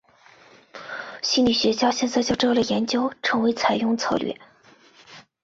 [1.21, 4.35] 心理学家现在将这类研究称为采用策略。